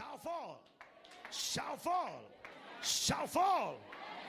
shall 0.00 0.16
fall, 0.16 0.60
shall 1.30 1.76
fall, 1.76 2.22
shall 2.82 3.26
fall. 3.26 3.76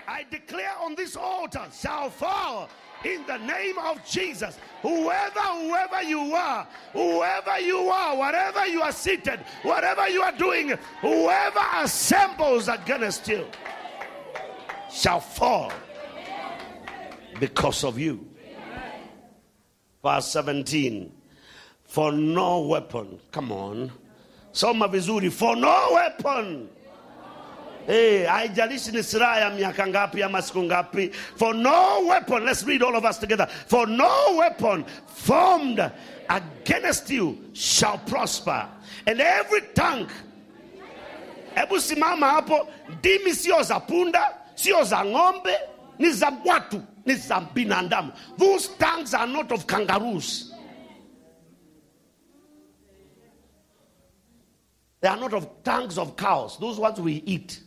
I 0.06 0.26
declare 0.30 0.74
on 0.82 0.96
this 0.96 1.16
altar 1.16 1.66
shall 1.72 2.10
fall 2.10 2.68
in 3.06 3.26
the 3.26 3.38
name 3.38 3.78
of 3.78 4.04
Jesus. 4.06 4.58
Whoever, 4.82 5.40
whoever 5.40 6.04
you 6.04 6.20
are, 6.36 6.68
whoever 6.92 7.60
you 7.62 7.78
are, 7.88 8.18
whatever 8.18 8.68
you 8.68 8.82
are 8.82 8.92
seated, 8.92 9.40
whatever 9.64 10.10
you 10.10 10.22
are 10.22 10.34
doing, 10.34 10.74
whoever 11.00 11.62
assembles 11.78 12.68
against 12.68 13.30
you 13.30 13.46
shall 14.92 15.22
fall 15.22 15.72
because 17.40 17.86
of 17.86 17.98
you. 17.98 18.28
Verse 20.04 20.28
17. 20.28 21.14
For 21.86 22.12
no 22.12 22.62
weapon, 22.62 23.20
come 23.32 23.52
on. 23.54 23.92
Soma 24.52 24.88
vizuri, 24.88 25.32
for 25.32 25.56
no 25.56 25.90
weapon. 25.94 26.70
Haijalishi 27.88 28.92
ni 28.92 29.04
silaha 29.04 29.40
ya 29.40 29.50
miaka 29.50 29.88
ngapi 29.88 30.24
ama 30.24 30.42
siku 30.42 30.64
ngapi. 30.64 31.14
For 31.14 31.54
no 31.54 32.06
weapon, 32.08 32.46
let's 32.46 32.64
read 32.64 32.84
all 32.84 32.96
of 32.96 33.04
us 33.06 33.18
together. 33.18 33.48
For 33.68 33.88
no 33.88 34.36
weapon 34.38 34.86
formed 35.08 35.92
against 36.30 37.10
you 37.10 37.38
shall 37.54 37.98
prosper. 38.00 38.68
And 39.08 39.20
every 39.20 39.62
tongue 39.74 40.08
hebu 41.56 41.80
simama 41.80 42.30
hapo. 42.42 42.68
Ndimi 42.90 43.34
sio 43.34 43.64
za 43.64 43.80
punda, 43.80 44.36
sio 44.56 44.84
za 44.84 45.04
ng'ombe, 45.04 45.56
ni 46.00 46.12
za 46.12 46.32
watu, 46.46 46.82
ni 47.06 47.16
za 47.16 47.40
binadamu. 47.54 48.12
Those 48.38 48.70
tongues 48.78 49.14
are 49.14 49.28
not 49.28 49.52
of 49.52 49.66
kangaroos. 49.66 50.54
They 55.02 55.08
are 55.08 55.18
not 55.18 55.34
of 55.34 55.64
tongues 55.64 55.98
of 55.98 56.16
cows, 56.16 56.58
those 56.60 56.78
ones 56.78 57.00
we 57.00 57.24
eat. 57.26 57.62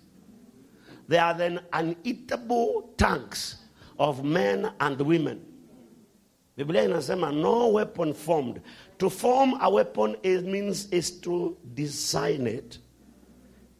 They 1.08 1.18
are 1.18 1.34
then 1.34 1.60
uneatable 1.72 2.96
tongues 2.96 3.56
of 3.98 4.24
men 4.24 4.72
and 4.80 5.00
women. 5.00 5.44
Biblia 6.56 6.84
inasema 6.84 7.32
no 7.32 7.68
weapon 7.68 8.14
formed. 8.14 8.60
To 8.98 9.10
form 9.10 9.58
a 9.60 9.68
weapon 9.68 10.16
it 10.22 10.44
means 10.44 10.88
is 10.90 11.10
to 11.22 11.56
design 11.74 12.46
it 12.46 12.78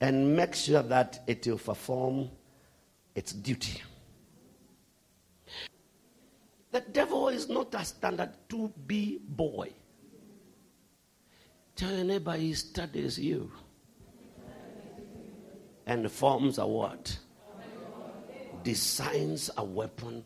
and 0.00 0.36
make 0.36 0.54
sure 0.54 0.82
that 0.82 1.22
it 1.28 1.46
will 1.46 1.58
perform 1.58 2.30
its 3.14 3.32
duty. 3.32 3.80
The 6.72 6.80
devil 6.80 7.28
is 7.28 7.48
not 7.48 7.72
a 7.74 7.84
standard 7.84 8.32
2B 8.48 9.20
boy. 9.20 9.72
Tell 11.76 11.92
your 11.92 12.04
neighbor 12.04 12.32
he 12.32 12.54
studies 12.54 13.18
you 13.18 13.50
and 15.86 16.10
forms 16.10 16.58
a 16.58 16.66
what? 16.66 17.18
Designs 18.62 19.50
a 19.56 19.64
weapon 19.64 20.24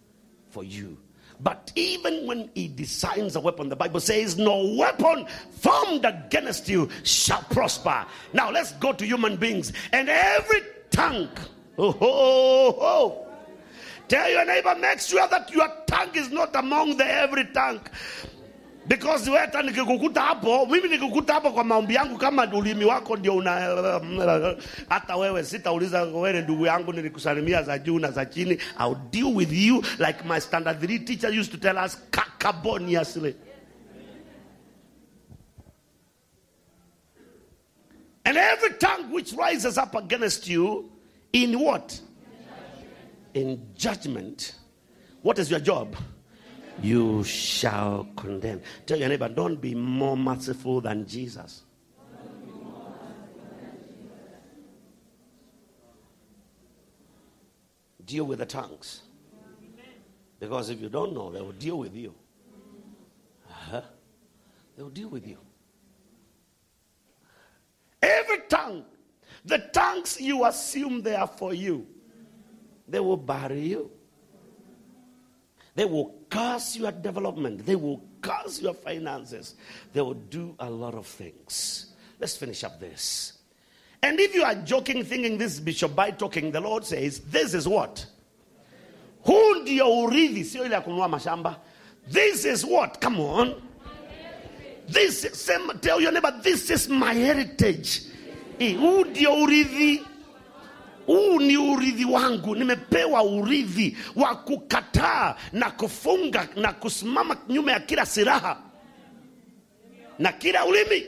for 0.51 0.63
you. 0.63 0.99
But 1.41 1.73
even 1.77 2.27
when 2.27 2.51
he 2.55 2.69
designs 2.69 3.37
a 3.37 3.41
weapon, 3.41 3.69
the 3.69 3.77
Bible 3.77 4.01
says, 4.01 4.37
No 4.37 4.75
weapon 4.77 5.27
formed 5.51 6.05
against 6.05 6.69
you 6.69 6.89
shall 7.05 7.43
prosper. 7.43 8.05
Now 8.33 8.51
let's 8.51 8.73
go 8.73 8.93
to 8.93 9.07
human 9.07 9.37
beings. 9.37 9.73
And 9.93 10.09
every 10.09 10.61
tongue, 10.91 11.29
oh, 11.79 11.97
oh, 12.01 12.79
oh, 12.81 13.27
tell 14.09 14.29
your 14.29 14.45
neighbor, 14.45 14.75
make 14.81 15.01
sure 15.01 15.27
that 15.29 15.51
your 15.53 15.69
tongue 15.87 16.15
is 16.15 16.31
not 16.31 16.55
among 16.57 16.97
the 16.97 17.07
every 17.07 17.47
tongue. 17.47 17.81
Because 18.89 19.31
hata 19.31 19.63
nikikukuta 19.63 20.21
hapo 20.21 20.67
mimi 20.67 20.89
nikikukuta 20.89 21.35
hapo 21.35 21.51
kwa 21.53 21.65
maombi 21.65 21.95
yangu 21.95 22.19
kama 22.19 22.55
ulimi 22.55 22.85
wako 22.85 23.17
ndio 23.17 23.37
una 23.37 23.51
hata 24.89 25.17
wewe 25.17 25.45
sitauliza 25.45 26.03
wewe 26.03 26.43
ndugu 26.43 26.67
yangu 26.67 26.93
nilikusalimia 26.93 27.63
za 27.63 27.79
juu 27.79 27.99
na 27.99 28.11
za 28.11 28.27
chini 28.27 28.59
I'll 28.81 28.97
deal 29.11 29.37
with 29.37 29.53
you 29.53 29.77
like 29.99 30.19
my 30.29 30.41
standard 30.41 30.83
3 30.83 31.05
teacher 31.05 31.41
used 31.41 31.53
to 31.53 31.59
tell 31.59 31.85
us 31.85 31.99
cacophoniously 32.11 33.35
and 38.25 38.37
every 38.37 38.71
tongue 38.79 39.13
which 39.13 39.33
rises 39.33 39.79
up 39.79 39.95
against 39.95 40.49
you 40.49 40.91
in 41.33 41.59
what? 41.61 42.01
In 43.35 43.61
judgment. 43.77 44.55
What 45.23 45.39
is 45.39 45.51
your 45.51 45.61
job 45.61 45.97
you 46.83 47.25
shall 47.25 48.09
condemn. 48.17 48.61
Tell 48.87 48.99
your 48.99 49.09
neighbor, 49.09 49.29
don't 49.29 49.61
be 49.61 49.75
more 49.75 50.17
merciful 50.17 50.81
than 50.81 51.07
Jesus. 51.07 51.63
Deal 58.05 58.25
with 58.25 58.39
the 58.39 58.47
tongues. 58.47 59.03
Because 60.41 60.71
if 60.71 60.81
you 60.81 60.89
don't 60.89 61.13
know, 61.13 61.31
they 61.31 61.41
will 61.41 61.53
deal 61.53 61.79
with 61.79 61.95
you. 61.95 62.15
Uh-huh. 63.51 63.83
They 64.77 64.83
will 64.83 64.91
deal 64.91 65.09
with 65.09 65.27
you. 65.27 65.39
Every 68.01 68.39
tongue, 68.49 68.85
the 69.45 69.59
tongues 69.73 70.21
you 70.21 70.45
assume 70.45 71.03
they 71.03 71.17
are 71.17 71.27
for 71.27 71.53
you, 71.53 71.87
they 72.87 73.01
will 73.01 73.17
bury 73.17 73.61
you. 73.61 73.91
They 75.79 75.85
will 75.85 76.13
curse 76.29 76.77
your 76.77 76.91
development. 76.91 77.65
They 77.65 77.77
will 77.77 78.03
curse 78.21 78.61
your 78.61 78.75
finances. 78.75 79.55
They 79.93 80.01
will 80.01 80.15
do 80.15 80.57
a 80.59 80.69
lot 80.69 80.97
of 80.97 81.07
things. 81.07 81.95
Let's 82.19 82.37
finish 82.37 82.65
up 82.65 82.81
this. 82.81 83.35
And 84.03 84.19
if 84.19 84.35
you 84.35 84.43
are 84.43 84.57
joking, 84.57 85.05
thinking 85.05 85.39
this 85.39 85.55
is 85.55 85.61
Bishop 85.61 85.95
by 85.95 86.11
talking, 86.11 86.51
the 86.51 86.61
Lord 86.61 86.85
says, 86.85 87.21
This 87.21 87.55
is 87.55 87.69
what? 87.69 88.05
Ile 89.25 89.77
ya 89.77 89.85
kununua 90.83 91.09
mashamba. 91.09 91.59
This 92.09 92.45
is 92.45 92.67
what? 92.67 93.01
Come 93.01 93.21
on. 93.21 93.63
This 94.89 95.25
is, 95.27 95.41
same, 95.41 95.79
tell 95.81 96.01
your 96.01 96.11
neighbor, 96.11 96.41
this 96.43 96.71
is 96.71 96.89
my 96.89 97.15
heritage. 97.15 98.03
Eh, 98.59 98.75
ndio 98.75 99.43
urithi 99.43 100.03
huu 101.09 101.39
ni 101.41 101.57
urithi 101.57 102.05
wangu. 102.05 102.55
Nimepewa 102.57 103.23
urithi 103.23 103.97
wa 104.17 104.35
kukataa 104.37 105.35
na 105.53 105.71
kufunga 105.71 106.49
na 106.57 106.73
kusimama 106.73 107.37
nyuma 107.49 107.73
ya 107.73 107.81
kila 107.81 108.07
silaha 108.07 108.57
na 110.19 110.33
kila 110.33 110.65
ulimi 110.65 111.07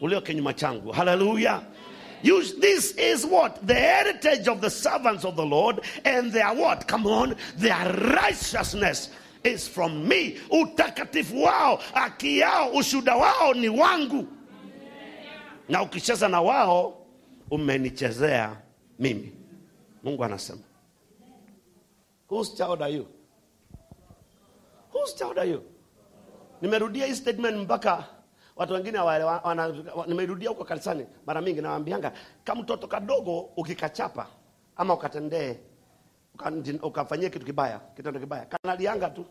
ulio 0.00 0.20
kinyuma 0.20 0.52
changu. 0.52 0.92
Haleluya. 0.92 1.60
You, 2.22 2.42
this 2.42 2.94
is 2.98 3.24
what? 3.24 3.64
The 3.66 3.74
heritage 3.74 4.48
of 4.48 4.60
the 4.60 4.70
servants 4.70 5.24
of 5.24 5.36
the 5.36 5.44
Lord, 5.46 5.80
and 6.04 6.32
their 6.32 6.52
what? 6.52 6.88
Come 6.88 7.06
on, 7.06 7.36
their 7.56 7.92
righteousness 7.94 9.10
is 9.44 9.68
from 9.68 10.08
me. 10.08 10.36
Utakatifu 10.50 11.42
wao, 11.42 11.76
haki 11.94 12.38
yao, 12.38 12.70
ushuda 12.72 13.14
wao 13.16 13.54
ni 13.54 13.68
wangu, 13.68 14.26
na 15.68 15.82
ukicheza 15.82 16.28
na 16.28 16.40
wao 16.40 17.06
umenichezea 17.50 18.56
mimi. 18.98 19.32
Mungu 20.02 20.24
anasema. 20.24 20.60
Whose 22.30 22.56
child 22.56 22.82
are 22.82 22.92
you? 22.92 23.06
Whose 24.92 25.16
child 25.16 25.38
are 25.38 25.50
you? 25.50 25.62
Nimerudia 26.62 27.06
hii 27.06 27.14
statement 27.14 27.56
mpaka 27.56 28.04
watu 28.56 28.72
wengine 28.72 28.98
hawaelewa- 28.98 30.06
Nimerudia 30.06 30.48
huko 30.48 30.64
kanisani. 30.64 31.06
Mara 31.26 31.40
mingi 31.40 31.60
nawaambianga 31.60 32.12
kama 32.44 32.62
mtoto 32.62 32.86
kadogo 32.88 33.40
ukikachapa 33.40 34.26
ama 34.76 34.94
ukatendee 34.94 35.56
uka- 36.34 36.52
ukafanyia 36.86 37.30
kitu 37.30 37.46
kibaya 37.46 37.78
kitendo 37.96 38.20
kibaya 38.20 38.46
kanalianga 38.46 39.10
tu. 39.10 39.24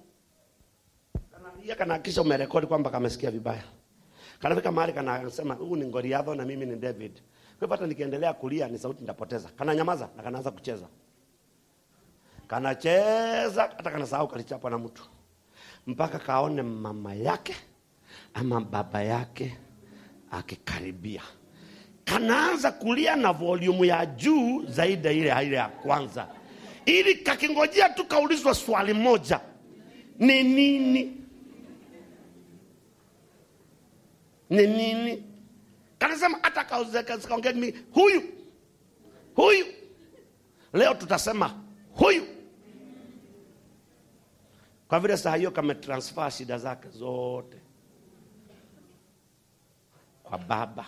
Kanalia 1.32 1.76
kanahakisha 1.76 2.22
umerekodi 2.22 2.68
kwamba 2.68 2.90
kamesikia 2.90 3.32
vibaya 3.32 3.64
kanafika 4.40 4.72
mahali 4.72 4.94
kanasema 4.94 5.54
huu 5.54 5.76
ni 5.76 5.86
ngoriadho 5.86 6.36
na 6.36 6.46
mimi 6.46 6.66
ni 6.66 6.76
david. 6.76 7.12
Kwa 7.14 7.66
hivyo 7.66 7.68
hata 7.76 7.88
nikiendelea 7.88 8.34
kulia 8.34 8.68
ni 8.68 8.78
sauti 8.80 9.02
nitapoteza. 9.02 9.50
Kananyamaza 9.58 10.10
na 10.18 10.24
kanaanza 10.24 10.52
kucheza. 10.52 10.88
Kanacheza 12.48 13.62
hata 13.78 13.92
kanasahau 13.92 14.28
kalichapwa 14.28 14.72
na 14.72 14.78
mtu. 14.78 15.04
Mpaka 15.88 16.20
kaone 16.20 16.62
mama 16.62 17.14
yake 17.14 17.56
ama 18.34 18.62
baba 18.62 19.02
yake 19.04 19.58
akikaribia. 20.32 21.22
Kanaanza 22.06 22.72
kulia 22.72 23.16
na 23.16 23.34
volume 23.34 23.88
ya 23.88 24.06
juu 24.06 24.66
zaidi 24.66 25.08
ile 25.08 25.44
ile 25.46 25.56
ya 25.56 25.68
kwanza. 25.68 26.28
Ili 26.86 27.16
kakingojea 27.16 27.90
tu 27.90 28.06
kaulizwa 28.06 28.56
swali 28.56 28.94
moja. 28.94 29.40
Ni 30.20 30.44
nini 30.44 31.18
ni 34.50 34.68
nini? 34.68 35.24
Kanasema 36.00 36.40
hata 36.42 36.64
kaongea 36.64 37.54
huyu. 37.92 38.22
Huyu. 39.36 39.66
Leo 40.74 40.94
tutasema 40.94 41.64
huyu. 41.94 42.24
Kwa 44.88 45.00
vile 45.00 45.18
saa 45.18 45.36
hiyo 45.36 45.52
kametransfer 45.52 46.32
shida 46.32 46.58
zake 46.58 46.90
zote. 46.90 47.58
Kwa 50.24 50.38
baba 50.38 50.86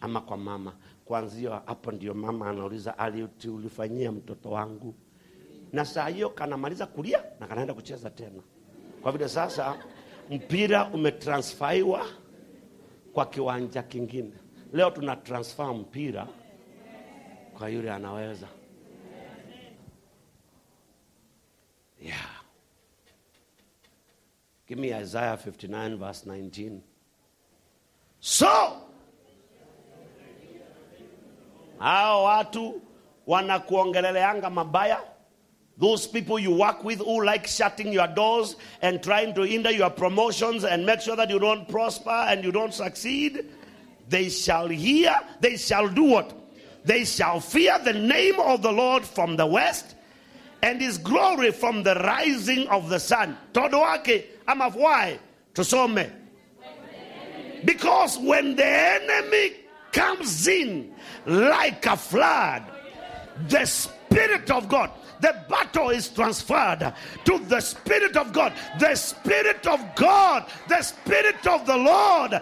ama 0.00 0.20
kwa 0.20 0.36
mama. 0.36 0.72
Kwanzia 1.04 1.62
hapo 1.66 1.92
ndio 1.92 2.14
mama 2.14 2.50
anauliza 2.50 2.98
aliuti 2.98 3.48
ulifanyia 3.48 4.12
mtoto 4.12 4.50
wangu? 4.50 4.94
Na 5.72 5.84
saa 5.84 6.08
hiyo 6.08 6.30
kanamaliza 6.30 6.86
kulia 6.86 7.22
na 7.40 7.46
kanaenda 7.46 7.74
kucheza 7.74 8.10
tena. 8.10 8.42
Kwa 9.02 9.12
vile 9.12 9.28
sasa 9.28 9.78
mpira 10.30 10.84
umetransfaiwa 10.88 12.06
kwa 13.12 13.26
kiwanja 13.26 13.82
kingine. 13.82 14.32
Leo 14.72 14.90
tuna 14.90 15.16
transfer 15.16 15.74
mpira 15.74 16.26
kwa 17.58 17.68
yule 17.68 17.90
anaweza. 17.92 18.46
Yeah. 22.02 22.40
give 24.68 24.80
me 24.80 24.88
isaiah 25.02 25.34
59 25.36 25.96
verse 25.96 26.30
19 26.30 26.78
so 28.20 28.46
hao 31.78 32.24
watu 32.24 32.82
wanakuongeleleanga 33.26 34.50
mabaya 34.50 35.02
those 35.80 36.06
people 36.06 36.38
you 36.38 36.52
work 36.54 36.84
with 36.84 36.98
who 36.98 37.24
like 37.24 37.46
shutting 37.46 37.92
your 37.92 38.06
doors 38.06 38.56
and 38.82 39.02
trying 39.02 39.34
to 39.34 39.42
hinder 39.42 39.70
your 39.70 39.90
promotions 39.90 40.64
and 40.64 40.84
make 40.86 41.00
sure 41.00 41.16
that 41.16 41.30
you 41.30 41.38
don't 41.38 41.66
prosper 41.68 42.26
and 42.28 42.44
you 42.44 42.52
don't 42.52 42.74
succeed 42.74 43.46
they 44.08 44.28
shall 44.28 44.68
hear 44.68 45.18
they 45.40 45.56
shall 45.56 45.88
do 45.88 46.04
what? 46.04 46.36
They 46.84 47.04
shall 47.04 47.40
fear 47.40 47.78
the 47.82 47.92
name 47.92 48.38
of 48.40 48.62
the 48.62 48.72
lord 48.72 49.04
from 49.04 49.36
the 49.36 49.46
west 49.46 49.96
and 50.62 50.80
his 50.80 50.98
glory 50.98 51.52
from 51.52 51.82
the 51.82 51.94
rising 51.94 52.66
of 52.68 52.88
the 52.88 53.00
sun. 53.00 53.36
Todo 53.52 53.80
wake 53.82 54.38
ama 54.46 54.70
why? 54.70 55.18
Tusome. 55.54 56.10
Because 57.64 58.18
when 58.18 58.56
the 58.56 58.66
enemy 58.66 59.56
comes 59.92 60.46
in 60.46 60.92
like 61.26 61.84
a 61.86 61.96
flood, 61.96 62.64
the 63.48 63.64
Spirit 63.64 64.50
of 64.50 64.68
God, 64.68 64.90
the 65.20 65.36
battle 65.48 65.90
is 65.90 66.08
transferred 66.08 66.92
to 67.24 67.38
the 67.38 67.60
Spirit 67.60 68.16
of 68.16 68.32
God. 68.32 68.52
The 68.78 68.94
Spirit 68.94 69.66
of 69.66 69.94
God, 69.94 70.46
the 70.68 70.82
Spirit 70.82 71.46
of 71.46 71.66
the 71.66 71.76
Lord 71.76 72.40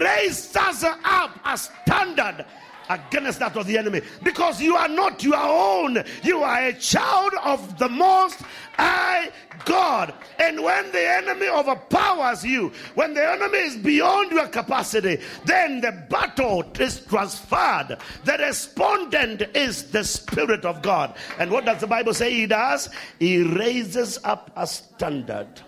raised 0.00 0.56
us 0.56 0.84
up 0.84 1.38
a 1.44 1.56
standard 1.56 2.46
against 2.92 3.38
that 3.38 3.56
of 3.56 3.66
the 3.66 3.78
enemy 3.78 4.00
because 4.22 4.60
you 4.60 4.76
are 4.76 4.88
not 4.88 5.22
your 5.22 5.36
own, 5.36 6.02
you 6.22 6.42
are 6.42 6.66
a 6.66 6.72
child 6.74 7.32
of 7.42 7.78
the 7.78 7.88
Most 7.88 8.42
High 8.74 9.30
God. 9.64 10.14
And 10.38 10.62
when 10.62 10.90
the 10.92 11.08
enemy 11.08 11.48
overpowers 11.48 12.44
you, 12.44 12.72
when 12.94 13.14
the 13.14 13.30
enemy 13.30 13.58
is 13.58 13.76
beyond 13.76 14.30
your 14.32 14.48
capacity, 14.48 15.20
then 15.44 15.80
the 15.80 15.92
battle 16.08 16.64
is 16.78 17.00
transferred. 17.06 17.98
The 18.24 18.38
respondent 18.38 19.42
is 19.54 19.90
the 19.90 20.04
Spirit 20.04 20.64
of 20.64 20.82
God. 20.82 21.14
And 21.38 21.50
what 21.50 21.64
does 21.64 21.80
the 21.80 21.86
Bible 21.86 22.14
say 22.14 22.32
he 22.32 22.46
does? 22.46 22.88
He 23.18 23.42
raises 23.42 24.18
up 24.24 24.50
a 24.56 24.66
standard 24.66 25.60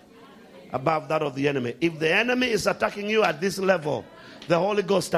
above 0.73 1.07
that 1.07 1.21
of 1.21 1.35
the 1.35 1.47
enemy. 1.47 1.75
If 1.79 1.99
the 1.99 2.13
enemy 2.13 2.49
is 2.49 2.67
attacking 2.67 3.09
you 3.09 3.23
at 3.23 3.39
this 3.39 3.57
level, 3.57 4.03
the 4.47 4.59
Holy 4.59 4.83
Ghost 4.83 5.13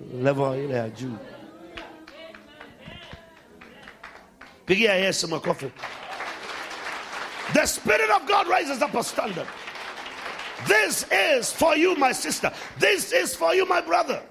anaanza 0.00 0.22
level 0.22 0.64
ile 0.64 0.74
ya 0.74 0.88
juu. 0.88 1.18
Pigia 4.66 4.94
Yesu 4.94 5.28
makofi. 5.28 5.70
The 7.54 7.66
Spirit 7.66 8.10
of 8.10 8.26
God 8.26 8.48
raises 8.48 8.82
up 8.82 8.94
a 8.94 9.02
standard. 9.04 9.46
This 10.66 11.06
is 11.12 11.52
for 11.52 11.76
you, 11.76 11.94
my 11.96 12.12
sister. 12.12 12.52
This 12.78 13.12
is 13.12 13.36
for 13.36 13.54
you, 13.54 13.66
my 13.66 13.80
brother. 13.80 14.22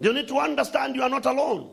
You 0.00 0.12
need 0.12 0.28
to 0.28 0.38
understand 0.38 0.96
you 0.96 1.02
are 1.02 1.08
not 1.08 1.26
alone. 1.26 1.70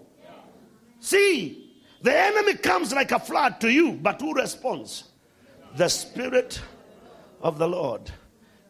See, 1.00 1.74
the 2.02 2.18
enemy 2.18 2.56
comes 2.56 2.94
like 2.94 3.12
a 3.12 3.20
flood 3.20 3.60
to 3.62 3.70
you, 3.70 3.94
but 3.94 4.22
who 4.22 4.34
responds? 4.34 5.06
The 5.76 5.90
Spirit 5.90 6.62
of 7.42 7.58
the 7.58 7.68
Lord 7.68 8.10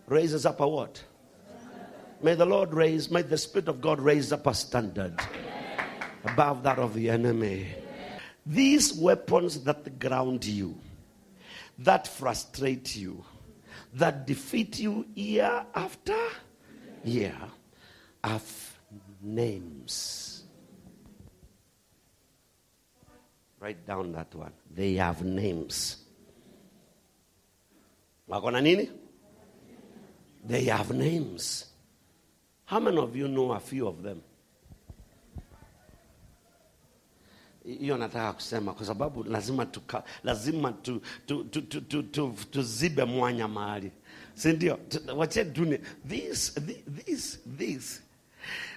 raises 0.07 0.45
up 0.45 0.59
a 0.61 0.67
what? 0.67 1.03
May 2.21 2.33
the 2.33 2.45
Lord 2.45 2.73
raise, 2.73 3.11
may 3.11 3.21
the 3.21 3.37
Spirit 3.37 3.67
of 3.67 3.79
God 3.79 4.01
raise 4.01 4.31
up 4.31 4.47
a 4.47 4.53
standard 4.53 5.19
above 6.23 6.63
that 6.63 6.79
of 6.79 6.93
the 6.93 7.09
enemy. 7.09 7.67
These 8.45 8.93
weapons 8.93 9.63
that 9.63 9.99
ground 9.99 10.45
you, 10.45 10.77
that 11.79 12.07
frustrate 12.07 12.95
you, 12.95 13.23
that 13.93 14.25
defeat 14.25 14.79
you 14.79 15.05
year 15.13 15.65
after 15.75 16.17
year, 17.03 17.37
have 18.23 18.77
names. 19.21 20.43
Write 23.59 23.85
down 23.85 24.11
that 24.13 24.33
one. 24.33 24.53
They 24.73 24.95
have 24.95 25.23
names. 25.23 25.97
Wako? 28.27 28.51
They 30.45 30.63
have 30.65 30.91
names. 30.91 31.65
How 32.67 32.79
many 32.81 32.97
of 32.97 33.15
you 33.15 33.27
know 33.27 33.53
a 33.53 33.59
few 33.59 33.87
of 33.87 34.03
them? 34.03 34.21
hiyo 37.79 37.97
nataka 37.97 38.33
kusema 38.33 38.73
kwa 38.73 38.85
sababu 38.85 39.23
lazima 39.23 39.65
tuka, 39.65 40.03
lazima 40.23 40.71
tu, 40.71 41.01
tu, 41.25 41.43
tu, 41.43 41.61
tu, 41.61 41.81
tu, 41.81 42.03
tu, 42.03 42.33
tuzibe 42.51 43.03
mwanya 43.03 43.47
mahali. 43.47 43.91
Sindio 44.33 44.79
wache 45.15 45.43
dunia 45.45 45.79
this, 46.09 46.53
this, 47.05 47.39
this, 47.57 48.01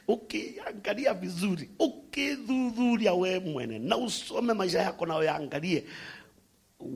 ukiangalia 0.09 1.15
vizuri 1.15 1.71
ukidhudhuria 1.79 3.15
we 3.15 3.39
mwene 3.39 3.79
na 3.79 3.97
usome 3.97 4.53
maisha 4.55 4.81
yako 4.83 5.07
na 5.07 5.17
uyaangalie 5.17 5.85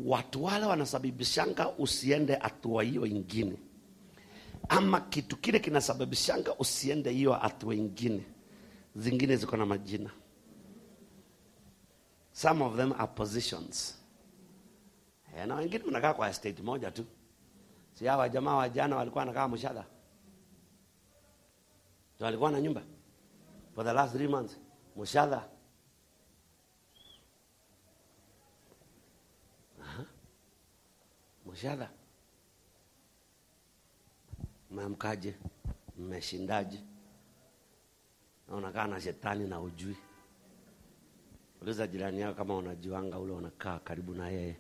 watu 0.05 0.45
wale 0.45 0.67
wanasababishanga 0.67 1.69
usiende 1.71 2.35
hatua 2.35 2.83
hiyo 2.83 3.07
ingine 3.07 3.57
ama 4.69 5.01
kitu 5.01 5.37
kile 5.37 5.59
kinasababishanga 5.59 6.55
usiende 6.55 7.11
hiyo 7.11 7.33
hatua 7.33 7.75
ingine 7.75 8.25
zingine 8.97 9.37
ziko 9.37 9.57
na 9.57 9.67
majina. 9.67 10.11
Some 12.33 12.65
of 12.65 12.77
them 12.77 12.93
are 12.93 13.07
positions. 13.07 13.99
Eh, 15.37 15.47
na 15.47 15.55
wengine 15.55 15.85
mnakaa 15.85 16.15
kwa 16.15 16.31
estate 16.31 16.63
moja 16.63 16.91
tu. 16.91 17.05
Si 17.93 18.07
hawa 18.07 18.29
jamaa 18.29 18.55
wa 18.57 18.69
jana 18.69 18.97
walikuwa 18.97 19.21
wanakaa 19.25 19.49
mshadha 19.49 19.85
so 22.19 22.25
walikuwa 22.25 22.51
na 22.51 22.61
nyumba? 22.61 22.83
For 23.75 23.85
the 23.85 23.93
last 23.93 24.13
three 24.15 24.29
months. 24.29 24.57
Mshadha 24.97 25.49
mshadha 31.47 31.89
mmemkaje 34.75 35.35
mmeshindaje? 35.99 36.79
Na 38.75 38.87
na 38.87 39.01
shetani 39.01 39.47
na 39.49 39.61
ujui 39.61 39.97
uliza 41.63 41.87
jirani 41.87 42.21
yako 42.21 42.35
kama 42.35 42.57
unajuanga 42.57 43.19
ule 43.19 43.33
unakaa 43.33 43.79
karibu 43.79 44.15
na 44.15 44.29
yeye. 44.29 44.57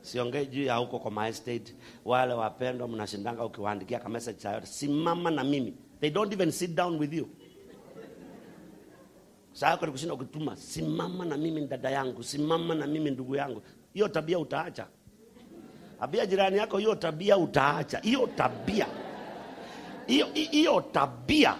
Siongei 0.00 0.46
juu 0.46 0.62
ya 0.64 0.74
huko 0.76 0.98
kwa 0.98 1.10
my 1.10 1.28
estate 1.28 1.74
wale 2.04 2.32
wapendwa 2.34 2.88
mnashindanga 2.88 3.44
ukiwaandikia 3.44 3.98
ka 3.98 4.08
message 4.08 4.48
yote 4.48 4.66
simama 4.66 5.30
na 5.30 5.44
mimi. 5.44 5.74
They 6.00 6.10
don't 6.10 6.32
even 6.32 6.50
sit 6.50 6.74
down 6.74 6.98
with 6.98 7.12
you. 7.12 7.28
Yako 9.62 9.86
ni 9.86 9.92
kushinda 9.92 10.14
ukituma 10.14 10.56
simama 10.56 11.24
na 11.24 11.36
mimi 11.36 11.66
dada 11.66 11.90
yangu. 11.90 12.22
Simama 12.22 12.74
na 12.74 12.86
mimi 12.86 13.10
ndugu 13.10 13.36
yangu. 13.36 13.62
Hiyo 13.94 14.08
tabia 14.08 14.38
utaacha 14.38 14.86
ambia 16.00 16.26
jirani 16.26 16.56
yako 16.58 16.78
hiyo 16.78 16.94
tabia 16.94 17.36
utaacha. 17.36 17.98
Hiyo 17.98 18.26
tabia. 18.26 18.86
Hiyo 20.06 20.26
hiyo 20.34 20.80
tabia. 20.80 21.56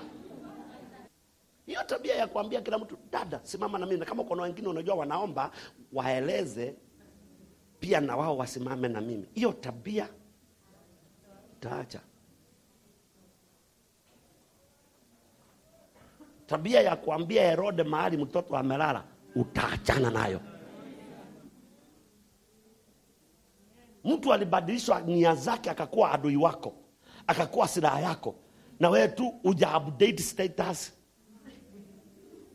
Hiyo 1.67 1.83
tabia 1.85 2.15
ya 2.15 2.27
kuambia 2.27 2.61
kila 2.61 2.79
mtu 2.79 2.99
dada 3.13 3.41
simama 3.43 3.79
na 3.79 3.87
mimi. 3.87 3.99
Na 4.01 4.07
kama 4.07 4.25
kuna 4.25 4.43
wengine 4.43 4.69
unajua 4.69 4.95
wanaomba 4.95 5.51
waeleze 5.93 6.75
pia 7.81 8.01
na 8.01 8.17
wao 8.17 8.37
wasimame 8.37 8.89
na 8.89 9.01
mimi. 9.01 9.27
Hiyo 9.35 9.53
tabia 9.53 10.09
utaacha. 11.57 12.01
Tabia 16.47 16.81
ya 16.81 16.97
kuambia 16.97 17.43
herode 17.43 17.83
mahali 17.83 18.17
mtoto 18.17 18.57
amelala 18.57 19.05
utaachana 19.35 20.11
nayo 20.11 20.41
mtu 24.05 24.33
alibadilishwa 24.33 25.01
nia 25.01 25.35
zake 25.35 25.71
akakuwa 25.71 26.13
adui 26.13 26.37
wako 26.37 26.75
akakuwa 27.27 27.69
silaha 27.69 28.01
yako. 28.01 28.35
Na 28.81 28.91
wewe 28.91 29.09
tu 29.09 29.35
uja 29.45 29.77
update 29.79 30.23
status. 30.23 30.93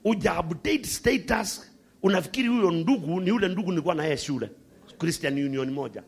Uja 0.03 0.39
update 0.39 0.83
status. 0.83 1.71
Unafikiri 2.03 2.47
huyo 2.47 2.71
ndugu 2.71 3.21
ni 3.21 3.29
yule 3.29 3.47
ndugu 3.47 3.69
nilikuwa 3.71 3.95
na 3.95 4.03
yeye 4.03 4.17
shule? 4.17 4.49
Christian 4.97 5.33
union 5.33 5.71
moja. 5.71 6.03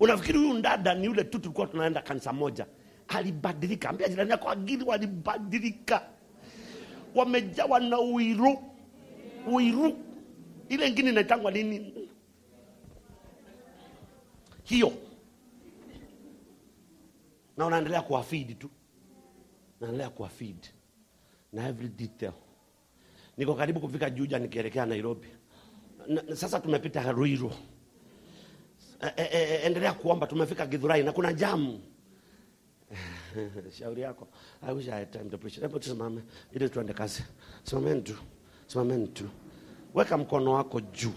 Unafikiri 0.00 0.38
huyu 0.38 0.54
ndada 0.54 0.94
ni 0.94 1.06
yule 1.06 1.24
tu 1.24 1.38
tulikuwa 1.38 1.66
tunaenda 1.66 2.02
kanisa 2.02 2.32
moja? 2.32 2.66
Alibadilika. 3.08 3.88
Ambia 3.88 4.08
jirani 4.08 4.30
yako 4.30 4.50
agili 4.50 4.84
walibadilika. 4.84 6.02
Wamejawa 7.14 7.80
na 7.80 8.00
uiru. 8.00 8.58
Uiru. 9.52 9.96
Ile 10.68 10.88
ingine 10.88 11.10
inaitangwa 11.10 11.50
nini 11.50 11.94
hiyo. 14.68 14.92
Na 17.56 17.66
unaendelea 17.66 18.02
kuwafidi 18.02 18.54
tu. 18.54 18.70
Naendelea 19.80 20.10
kuwafidi 20.10 20.68
na 21.52 21.68
every 21.68 21.88
detail. 21.88 22.32
Niko 23.36 23.54
karibu 23.54 23.80
kufika 23.80 24.10
juja 24.10 24.38
nikielekea 24.38 24.86
nairobi. 24.86 25.28
Na, 26.06 26.36
sasa 26.36 26.60
tumepita 26.60 27.12
ruiru. 27.12 27.52
E, 29.02 29.12
e, 29.16 29.28
e, 29.32 29.54
endelea 29.66 29.92
kuomba 29.92 30.26
tumefika 30.26 30.66
githurai 30.66 31.02
na 31.02 31.12
kuna 31.12 31.32
jamu 31.32 31.80
shauri 33.78 34.02
yako. 34.02 34.28
I 34.62 34.72
wish 34.74 34.88
i 34.88 34.90
had 34.90 35.10
time 35.10 35.30
to 35.30 35.38
preach. 35.38 35.60
Hebu 35.60 35.78
tusimame. 35.78 36.22
Ili 36.52 36.68
tuende 36.68 36.92
kazi. 36.92 37.22
Simameni 38.66 39.08
tu. 39.08 39.28
Weka 39.94 40.18
mkono 40.18 40.52
wako 40.52 40.80
juu 40.80 41.12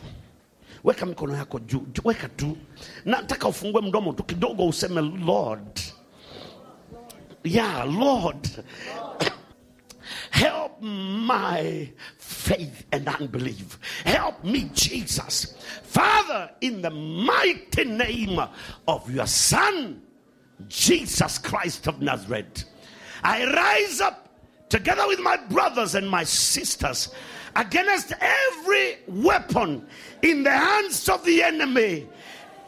weka 0.83 1.05
mikono 1.05 1.35
yako 1.35 1.59
juu 1.59 1.87
weka 2.03 2.29
tu 2.29 2.57
nataka 3.05 3.47
ufungue 3.47 3.81
mdomo 3.81 4.13
tu 4.13 4.23
kidogo 4.23 4.67
useme 4.67 5.01
lord 5.01 5.79
yeah 7.43 7.85
lord 7.99 8.47
Help 10.31 10.81
my 10.81 11.91
faith 12.17 12.85
and 12.91 13.07
unbelief. 13.07 13.77
Help 14.05 14.43
me, 14.43 14.69
Jesus. 14.73 15.55
Father, 15.83 16.49
in 16.61 16.81
the 16.81 16.89
mighty 16.89 17.85
name 17.85 18.39
of 18.87 19.13
your 19.13 19.27
Son, 19.27 20.01
Jesus 20.67 21.37
Christ 21.37 21.87
of 21.87 22.01
Nazareth, 22.01 22.65
I 23.23 23.45
rise 23.45 24.01
up 24.01 24.29
together 24.69 25.07
with 25.07 25.19
my 25.19 25.37
brothers 25.37 25.95
and 25.95 26.09
my 26.09 26.23
sisters 26.23 27.13
against 27.55 28.13
every 28.19 28.97
weapon 29.07 29.85
in 30.21 30.43
the 30.43 30.51
hands 30.51 31.09
of 31.09 31.23
the 31.25 31.43
enemy, 31.43 32.07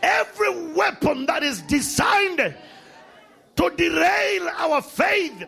every 0.02 0.74
weapon 0.74 1.26
that 1.26 1.44
is 1.44 1.62
designed 1.64 2.56
to 3.56 3.70
derail 3.76 4.50
our 4.58 4.82
faith 4.82 5.46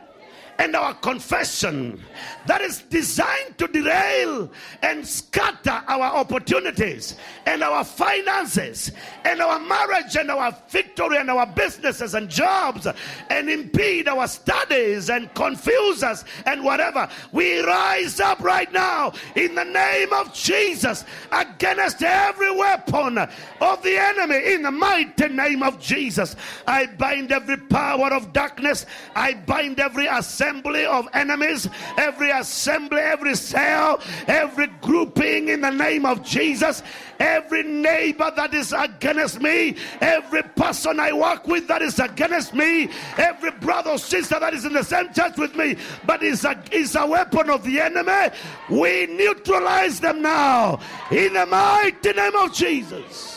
and 0.57 0.75
our 0.75 0.93
confession 0.95 2.01
that 2.47 2.61
is 2.61 2.81
designed 2.83 3.57
to 3.57 3.67
derail 3.67 4.49
and 4.81 5.05
scatter 5.05 5.83
our 5.87 6.15
opportunities 6.15 7.17
and 7.45 7.63
our 7.63 7.83
finances 7.83 8.91
and 9.25 9.41
our 9.41 9.59
marriage 9.59 10.15
and 10.15 10.29
our 10.31 10.55
victory 10.69 11.17
and 11.17 11.29
our 11.29 11.45
businesses 11.45 12.13
and 12.13 12.29
jobs 12.29 12.87
and 13.29 13.49
impede 13.49 14.07
our 14.07 14.27
studies 14.27 15.09
and 15.09 15.33
confuse 15.33 16.03
us 16.03 16.23
and 16.45 16.63
whatever. 16.63 17.07
We 17.31 17.59
rise 17.61 18.19
up 18.19 18.39
right 18.39 18.71
now 18.71 19.13
in 19.35 19.55
the 19.55 19.65
name 19.65 20.13
of 20.13 20.33
Jesus 20.33 21.03
against 21.31 22.01
every 22.01 22.55
weapon 22.55 23.17
of 23.17 23.83
the 23.83 23.97
enemy 23.97 24.53
in 24.53 24.61
the 24.61 24.71
mighty 24.71 25.27
name 25.29 25.63
of 25.63 25.79
Jesus. 25.79 26.35
I 26.67 26.85
bind 26.85 27.31
every 27.31 27.57
power 27.57 28.13
of 28.13 28.33
darkness, 28.33 28.85
I 29.15 29.33
bind 29.33 29.79
every 29.79 30.07
assembly 30.45 30.85
of 30.85 31.07
enemies, 31.13 31.67
every 31.97 32.29
assembly, 32.29 32.99
every 32.99 33.35
cell, 33.35 33.99
every 34.27 34.67
grouping 34.81 35.49
in 35.49 35.61
the 35.61 35.71
name 35.71 36.05
of 36.05 36.23
Jesus, 36.23 36.83
every 37.19 37.63
neighbor 37.63 38.31
that 38.35 38.53
is 38.53 38.73
against 38.77 39.41
me, 39.41 39.75
every 40.01 40.43
person 40.43 40.99
I 40.99 41.13
work 41.13 41.47
with 41.47 41.67
that 41.67 41.81
is 41.81 41.99
against 41.99 42.53
me, 42.53 42.89
every 43.17 43.51
brother 43.51 43.91
or 43.91 43.97
sister 43.97 44.39
that 44.39 44.53
is 44.53 44.65
in 44.65 44.73
the 44.73 44.83
same 44.83 45.11
church 45.13 45.37
with 45.37 45.55
me, 45.55 45.77
but 46.05 46.21
is 46.21 46.45
a, 46.45 46.61
is 46.71 46.95
a 46.95 47.05
weapon 47.05 47.49
of 47.49 47.63
the 47.63 47.79
enemy, 47.79 48.35
we 48.69 49.07
neutralize 49.07 49.99
them 49.99 50.21
now 50.21 50.79
in 51.09 51.33
the 51.33 51.45
mighty 51.45 52.13
name 52.13 52.35
of 52.35 52.53
Jesus. 52.53 53.33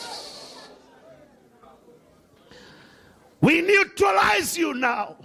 We 3.41 3.61
neutralize 3.61 4.57
you 4.57 4.73
now. 4.73 5.15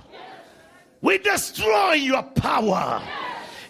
We 1.04 1.18
destroy 1.18 1.92
your 1.92 2.22
power. 2.22 3.02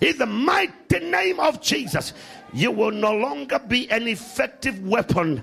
In 0.00 0.16
the 0.18 0.26
mighty 0.26 1.00
name 1.00 1.40
of 1.40 1.60
Jesus, 1.60 2.12
you 2.52 2.70
will 2.70 2.92
no 2.92 3.12
longer 3.12 3.58
be 3.58 3.90
an 3.90 4.06
effective 4.06 4.86
weapon 4.86 5.42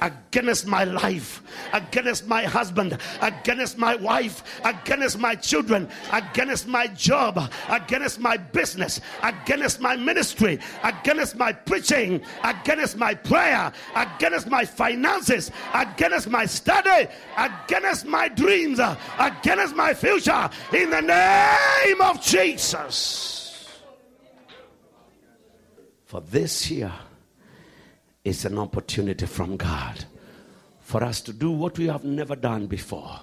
against 0.00 0.66
my 0.66 0.84
life, 0.84 1.42
against 1.72 2.26
my 2.26 2.44
husband, 2.44 2.98
against 3.20 3.78
my 3.78 3.96
wife, 3.96 4.42
against 4.64 5.18
my 5.18 5.34
children, 5.34 5.88
against 6.12 6.66
my 6.66 6.86
job, 6.88 7.50
against 7.68 8.20
my 8.20 8.36
business, 8.36 9.00
against 9.22 9.80
my 9.80 9.96
ministry, 9.96 10.58
against 10.82 11.36
my 11.36 11.52
preaching, 11.52 12.22
against 12.44 12.96
my 12.96 13.14
prayer, 13.14 13.72
against 13.94 14.48
my 14.48 14.64
finances, 14.64 15.50
against 15.74 16.28
my 16.28 16.46
study, 16.46 17.08
against 17.36 18.06
my 18.06 18.28
dreams, 18.28 18.80
against 19.18 19.74
my 19.74 19.94
future, 19.94 20.48
in 20.72 20.90
the 20.90 21.00
name 21.00 22.00
of 22.00 22.20
Jesus. 22.22 23.80
For 26.04 26.22
this 26.22 26.70
year, 26.70 26.92
is 28.28 28.44
an 28.44 28.58
opportunity 28.58 29.24
from 29.26 29.56
God 29.56 30.04
for 30.80 31.02
us 31.02 31.20
to 31.22 31.32
do 31.32 31.50
what 31.50 31.78
we 31.78 31.86
have 31.86 32.04
never 32.04 32.36
done 32.36 32.66
before. 32.66 33.20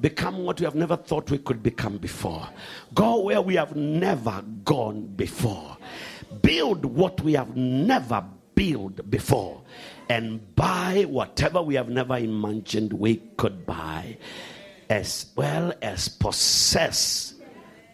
Become 0.00 0.44
what 0.44 0.60
we 0.60 0.64
have 0.64 0.74
never 0.74 0.96
thought 0.96 1.30
we 1.30 1.38
could 1.38 1.62
become 1.62 1.98
before. 1.98 2.48
Go 2.94 3.20
where 3.20 3.42
we 3.42 3.56
have 3.56 3.76
never 3.76 4.42
gone 4.64 5.06
before. 5.16 5.76
Build 6.40 6.84
what 6.84 7.20
we 7.20 7.34
have 7.34 7.56
never 7.56 8.24
built 8.54 9.10
before. 9.10 9.60
And 10.08 10.54
buy 10.54 11.04
whatever 11.08 11.60
we 11.60 11.74
have 11.74 11.88
never 11.88 12.16
imagined 12.16 12.92
we 12.92 13.16
could 13.36 13.66
buy. 13.66 14.16
As 14.88 15.26
well 15.36 15.74
as 15.82 16.08
possess 16.08 17.34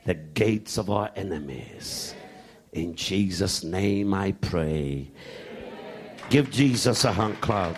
the 0.05 0.15
gates 0.15 0.79
of 0.79 0.91
our 0.91 1.11
enemies. 1.17 2.15
In 2.73 2.95
Jesus' 2.95 3.65
name 3.65 4.15
I 4.15 4.33
pray. 4.33 5.11
Give 6.31 6.51
Jesus 6.51 7.05
a 7.05 7.13
hand 7.13 7.41
clap. 7.41 7.77